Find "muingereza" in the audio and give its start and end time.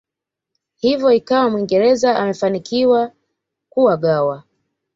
1.49-2.15